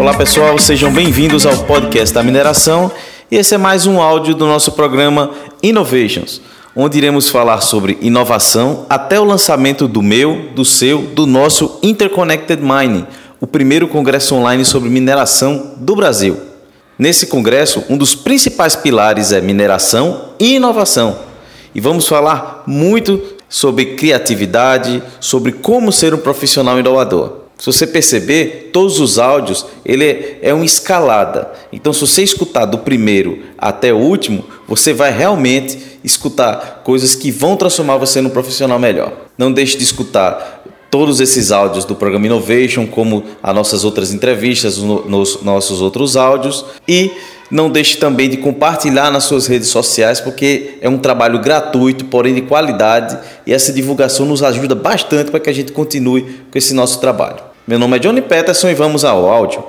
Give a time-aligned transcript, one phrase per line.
[0.00, 2.90] Olá pessoal, sejam bem-vindos ao podcast da mineração
[3.30, 5.30] e esse é mais um áudio do nosso programa
[5.62, 6.40] Innovations,
[6.74, 12.62] onde iremos falar sobre inovação até o lançamento do meu, do seu, do nosso Interconnected
[12.62, 13.06] Mining,
[13.38, 16.34] o primeiro congresso online sobre mineração do Brasil.
[16.98, 21.18] Nesse congresso, um dos principais pilares é mineração e inovação.
[21.74, 27.40] E vamos falar muito sobre criatividade, sobre como ser um profissional inovador.
[27.60, 31.52] Se você perceber, todos os áudios, ele é, é uma escalada.
[31.70, 37.30] Então, se você escutar do primeiro até o último, você vai realmente escutar coisas que
[37.30, 39.12] vão transformar você num profissional melhor.
[39.36, 44.78] Não deixe de escutar todos esses áudios do programa Innovation, como as nossas outras entrevistas,
[44.78, 47.12] nos nossos outros áudios e
[47.50, 52.34] não deixe também de compartilhar nas suas redes sociais, porque é um trabalho gratuito, porém
[52.34, 56.72] de qualidade, e essa divulgação nos ajuda bastante para que a gente continue com esse
[56.72, 57.49] nosso trabalho.
[57.66, 59.62] Meu nome é Johnny Peterson e vamos ao áudio.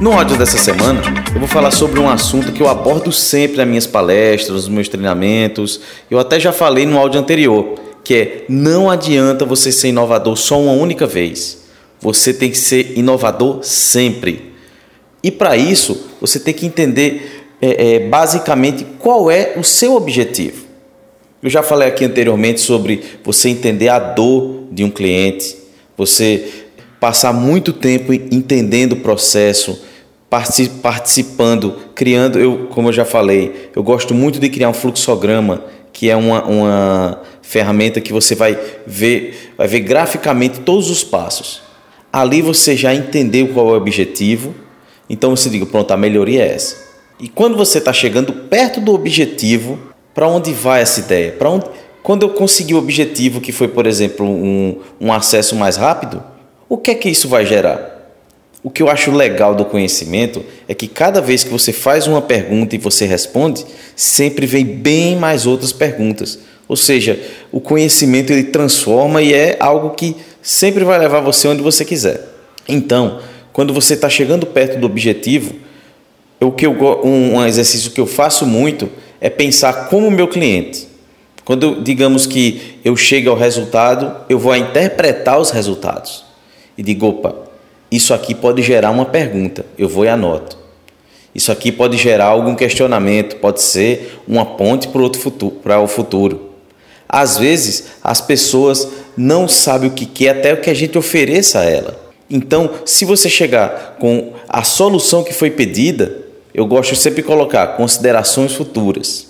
[0.00, 3.66] No áudio dessa semana, eu vou falar sobre um assunto que eu abordo sempre nas
[3.66, 5.80] minhas palestras, nos meus treinamentos.
[6.10, 10.60] Eu até já falei no áudio anterior, que é não adianta você ser inovador só
[10.60, 11.64] uma única vez.
[11.98, 14.52] Você tem que ser inovador sempre.
[15.22, 20.65] E para isso, você tem que entender é, é, basicamente qual é o seu objetivo.
[21.46, 25.56] Eu já falei aqui anteriormente sobre você entender a dor de um cliente,
[25.96, 26.44] você
[26.98, 29.80] passar muito tempo entendendo o processo,
[30.82, 32.40] participando, criando.
[32.40, 36.44] Eu, como eu já falei, eu gosto muito de criar um fluxograma, que é uma,
[36.46, 41.62] uma ferramenta que você vai ver, vai ver graficamente todos os passos.
[42.12, 44.52] Ali você já entendeu qual é o objetivo,
[45.08, 46.76] então você diga, pronto, a melhoria é essa.
[47.20, 51.32] E quando você está chegando perto do objetivo, para onde vai essa ideia?
[51.32, 51.66] Para onde?
[52.02, 56.24] Quando eu consegui o objetivo, que foi, por exemplo, um, um acesso mais rápido,
[56.70, 58.14] o que é que isso vai gerar?
[58.62, 62.22] O que eu acho legal do conhecimento é que cada vez que você faz uma
[62.22, 66.38] pergunta e você responde, sempre vem bem mais outras perguntas.
[66.66, 67.20] Ou seja,
[67.52, 72.26] o conhecimento ele transforma e é algo que sempre vai levar você onde você quiser.
[72.66, 73.20] Então,
[73.52, 75.56] quando você está chegando perto do objetivo,
[76.40, 76.72] o que eu,
[77.04, 78.88] um, um exercício que eu faço muito
[79.20, 80.88] é pensar como o meu cliente.
[81.44, 86.24] Quando digamos que eu chego ao resultado, eu vou interpretar os resultados
[86.76, 87.34] e digo, opa,
[87.90, 90.58] isso aqui pode gerar uma pergunta, eu vou e anoto.
[91.34, 95.86] Isso aqui pode gerar algum questionamento, pode ser uma ponte para, outro futuro, para o
[95.86, 96.50] futuro.
[97.08, 101.60] Às vezes, as pessoas não sabem o que quer até o que a gente ofereça
[101.60, 102.00] a ela.
[102.28, 106.25] Então, se você chegar com a solução que foi pedida,
[106.56, 109.26] eu gosto sempre de colocar considerações futuras.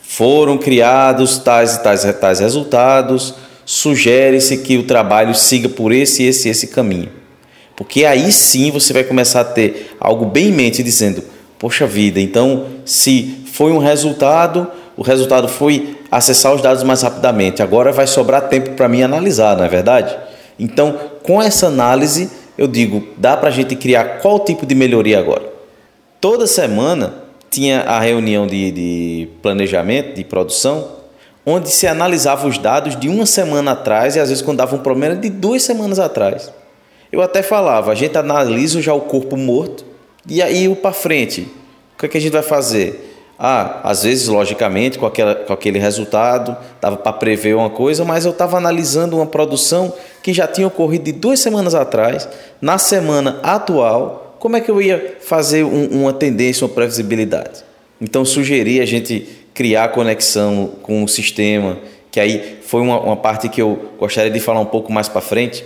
[0.00, 3.34] Foram criados tais e tais, tais resultados,
[3.66, 7.10] sugere-se que o trabalho siga por esse, esse, esse caminho.
[7.76, 11.22] Porque aí sim você vai começar a ter algo bem em mente dizendo:
[11.58, 14.66] Poxa vida, então se foi um resultado,
[14.96, 17.62] o resultado foi acessar os dados mais rapidamente.
[17.62, 20.16] Agora vai sobrar tempo para mim analisar, não é verdade?
[20.58, 25.18] Então, com essa análise, eu digo, dá para a gente criar qual tipo de melhoria
[25.18, 25.53] agora?
[26.24, 27.16] Toda semana
[27.50, 30.88] tinha a reunião de, de planejamento, de produção,
[31.44, 34.78] onde se analisava os dados de uma semana atrás e às vezes quando dava um
[34.78, 36.50] problema de duas semanas atrás.
[37.12, 39.84] Eu até falava, a gente analisa já o corpo morto
[40.26, 41.42] e aí o para frente.
[41.92, 43.18] O que, é que a gente vai fazer?
[43.38, 48.24] Ah, às vezes, logicamente, com, aquela, com aquele resultado, dava para prever uma coisa, mas
[48.24, 49.92] eu estava analisando uma produção
[50.22, 52.26] que já tinha ocorrido de duas semanas atrás,
[52.62, 57.64] na semana atual, como é que eu ia fazer um, uma tendência, uma previsibilidade?
[57.98, 61.78] Então, sugeri a gente criar conexão com o sistema,
[62.10, 65.22] que aí foi uma, uma parte que eu gostaria de falar um pouco mais para
[65.22, 65.64] frente,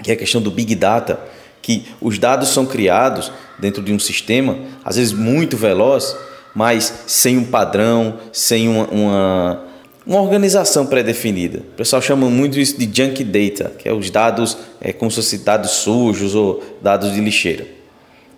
[0.00, 1.18] que é a questão do Big Data,
[1.60, 6.16] que os dados são criados dentro de um sistema, às vezes muito veloz,
[6.54, 9.64] mas sem um padrão, sem uma, uma,
[10.06, 11.58] uma organização pré-definida.
[11.58, 15.16] O pessoal chama muito isso de junk data, que é os dados é, como se
[15.16, 17.79] fossem dados sujos ou dados de lixeira.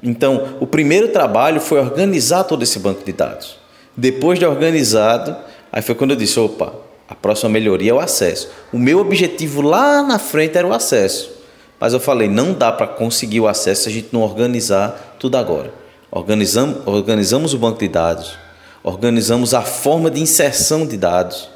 [0.02, 3.56] Então, o primeiro trabalho foi organizar todo esse banco de dados.
[3.96, 5.36] Depois de organizado,
[5.70, 6.74] aí foi quando eu disse: opa,
[7.08, 8.50] a próxima melhoria é o acesso.
[8.72, 11.30] O meu objetivo lá na frente era o acesso.
[11.78, 15.36] Mas eu falei: não dá para conseguir o acesso se a gente não organizar tudo
[15.36, 15.72] agora.
[16.10, 18.36] Organizamos, organizamos o banco de dados,
[18.82, 21.48] organizamos a forma de inserção de dados,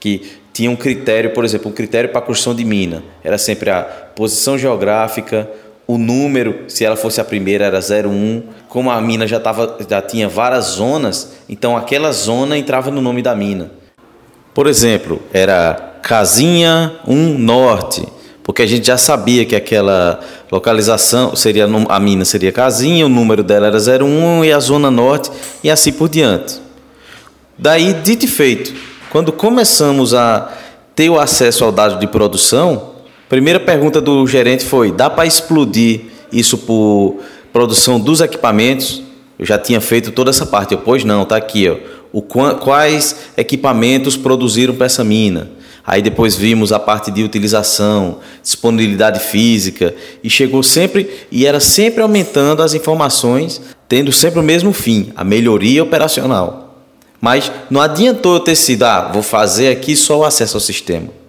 [0.00, 3.02] que tinha um critério, por exemplo, um critério para a construção de mina.
[3.24, 5.50] Era sempre a posição geográfica,
[5.86, 8.42] o número, se ela fosse a primeira, era 01.
[8.68, 13.22] Como a mina já, tava, já tinha várias zonas, então aquela zona entrava no nome
[13.22, 13.70] da mina.
[14.54, 18.06] Por exemplo, era Casinha 1 Norte,
[18.42, 20.20] porque a gente já sabia que aquela
[20.50, 25.30] localização seria a mina seria casinha, o número dela era 01 e a zona norte
[25.62, 26.60] e assim por diante.
[27.56, 28.74] Daí, dito e feito,
[29.10, 30.52] quando começamos a
[30.94, 32.91] ter o acesso ao dado de produção,
[33.32, 37.16] primeira pergunta do gerente foi: dá para explodir isso por
[37.50, 39.02] produção dos equipamentos?
[39.38, 40.74] Eu já tinha feito toda essa parte.
[40.74, 41.76] Eu, pois não, tá aqui, ó.
[42.12, 45.50] O, quais equipamentos produziram para essa mina?
[45.84, 52.02] Aí depois vimos a parte de utilização, disponibilidade física e chegou sempre e era sempre
[52.02, 56.84] aumentando as informações, tendo sempre o mesmo fim, a melhoria operacional.
[57.18, 61.21] Mas não adiantou eu ter sido, ah, vou fazer aqui só o acesso ao sistema.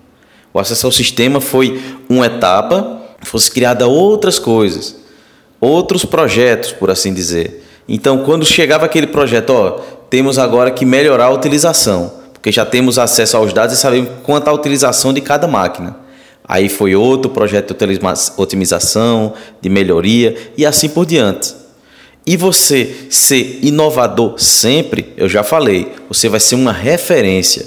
[0.53, 4.95] O acesso ao sistema foi uma etapa, fosse criada outras coisas,
[5.59, 7.65] outros projetos, por assim dizer.
[7.87, 9.71] Então, quando chegava aquele projeto, ó,
[10.09, 14.49] temos agora que melhorar a utilização porque já temos acesso aos dados e sabemos quanto
[14.49, 15.95] a utilização de cada máquina.
[16.45, 17.99] Aí foi outro projeto de
[18.35, 21.55] otimização, de melhoria e assim por diante.
[22.25, 27.65] E você ser inovador sempre, eu já falei, você vai ser uma referência.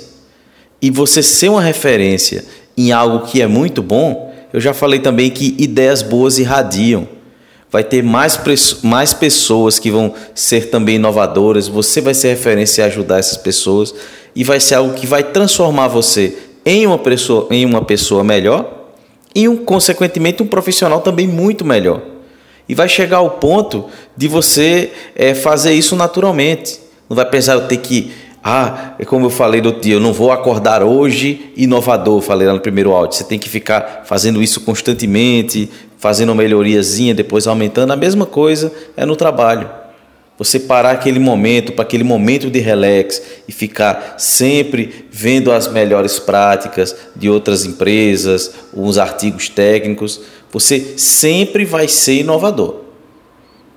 [0.82, 2.44] E você ser uma referência
[2.76, 7.08] em algo que é muito bom, eu já falei também que ideias boas irradiam.
[7.70, 8.38] Vai ter mais,
[8.82, 13.94] mais pessoas que vão ser também inovadoras, você vai ser referência e ajudar essas pessoas
[14.34, 18.76] e vai ser algo que vai transformar você em uma pessoa, em uma pessoa melhor
[19.34, 22.00] e, um, consequentemente, um profissional também muito melhor.
[22.66, 23.84] E vai chegar ao ponto
[24.16, 26.80] de você é, fazer isso naturalmente.
[27.08, 28.10] Não vai precisar eu ter que.
[28.48, 32.54] Ah, é como eu falei do dia, eu não vou acordar hoje inovador, falei lá
[32.54, 33.18] no primeiro áudio.
[33.18, 37.92] Você tem que ficar fazendo isso constantemente, fazendo uma melhoriazinha, depois aumentando.
[37.92, 39.68] A mesma coisa é no trabalho.
[40.38, 46.20] Você parar aquele momento, para aquele momento de relax e ficar sempre vendo as melhores
[46.20, 50.20] práticas de outras empresas, os artigos técnicos,
[50.52, 52.76] você sempre vai ser inovador.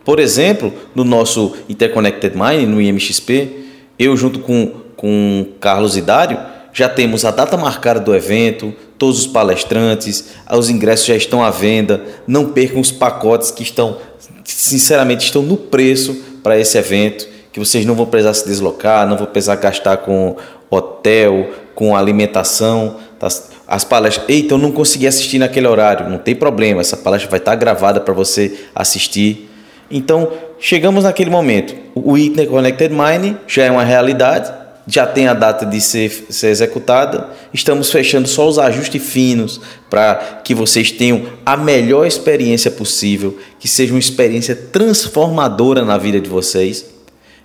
[0.05, 3.67] Por exemplo, no nosso Interconnected Mind, no IMXP,
[3.99, 6.39] eu junto com, com Carlos Idário,
[6.71, 11.49] já temos a data marcada do evento, todos os palestrantes, os ingressos já estão à
[11.49, 13.97] venda, não percam os pacotes que estão,
[14.45, 19.17] sinceramente, estão no preço para esse evento, que vocês não vão precisar se deslocar, não
[19.17, 20.37] vão precisar gastar com
[20.69, 22.97] hotel, com alimentação.
[23.17, 23.27] Tá?
[23.67, 27.39] As palestras, eita, eu não consegui assistir naquele horário, não tem problema, essa palestra vai
[27.39, 29.48] estar gravada para você assistir.
[29.89, 31.75] Então, chegamos naquele momento.
[31.95, 34.51] O Interconnected Mining já é uma realidade,
[34.85, 37.29] já tem a data de ser, ser executada.
[37.53, 39.59] Estamos fechando só os ajustes finos
[39.89, 46.19] para que vocês tenham a melhor experiência possível, que seja uma experiência transformadora na vida
[46.19, 46.85] de vocês.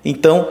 [0.05, 0.49] Então,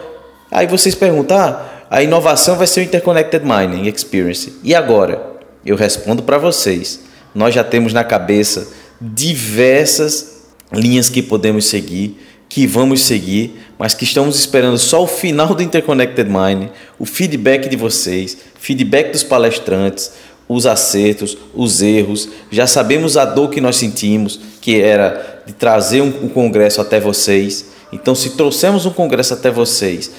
[0.51, 4.54] aí vocês perguntam: ah, a inovação vai ser o Interconnected Mining Experience.
[4.63, 5.34] E agora?
[5.66, 7.00] Eu respondo para vocês.
[7.34, 8.68] Nós já temos na cabeça
[9.00, 10.32] diversas
[10.74, 12.18] linhas que podemos seguir
[12.54, 17.68] que vamos seguir, mas que estamos esperando só o final do Interconnected Mind, o feedback
[17.68, 20.12] de vocês, feedback dos palestrantes,
[20.48, 22.30] os acertos, os erros.
[22.52, 27.00] Já sabemos a dor que nós sentimos, que era de trazer um, um congresso até
[27.00, 27.72] vocês.
[27.92, 30.12] Então, se trouxemos um congresso até vocês,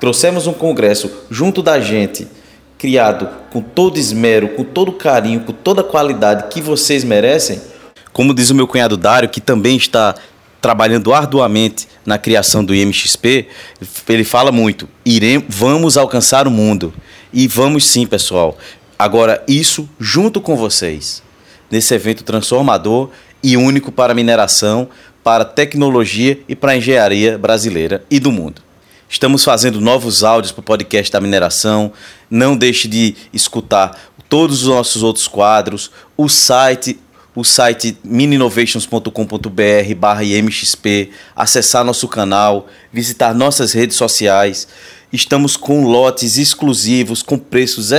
[0.00, 2.26] trouxemos um congresso junto da gente,
[2.76, 7.60] criado com todo esmero, com todo carinho, com toda qualidade que vocês merecem,
[8.16, 10.14] como diz o meu cunhado Dário, que também está
[10.58, 13.46] trabalhando arduamente na criação do IMXP,
[14.08, 16.94] ele fala muito: iremos, vamos alcançar o mundo.
[17.30, 18.56] E vamos sim, pessoal.
[18.98, 21.22] Agora, isso junto com vocês,
[21.70, 23.10] nesse evento transformador
[23.42, 24.88] e único para mineração,
[25.22, 28.62] para tecnologia e para a engenharia brasileira e do mundo.
[29.10, 31.92] Estamos fazendo novos áudios para o podcast da mineração.
[32.30, 33.94] Não deixe de escutar
[34.26, 36.98] todos os nossos outros quadros, o site
[37.36, 44.66] o site mininovations.com.br barra IMXP, acessar nosso canal, visitar nossas redes sociais.
[45.12, 47.90] Estamos com lotes exclusivos, com preços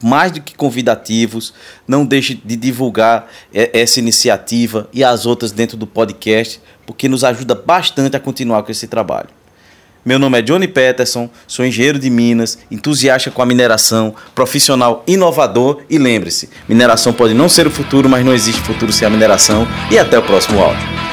[0.00, 1.52] mais do que convidativos.
[1.86, 7.54] Não deixe de divulgar essa iniciativa e as outras dentro do podcast, porque nos ajuda
[7.54, 9.28] bastante a continuar com esse trabalho.
[10.04, 15.80] Meu nome é Johnny Peterson, sou engenheiro de Minas, entusiasta com a mineração, profissional inovador
[15.88, 19.66] e lembre-se, mineração pode não ser o futuro, mas não existe futuro sem a mineração.
[19.90, 21.03] E até o próximo áudio.